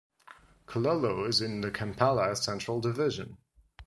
[0.65, 3.37] Kololo is in the Kampala Central Division.